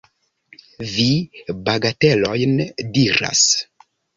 Vi 0.93 1.05
bagatelojn 1.67 2.57
diras. 2.99 3.47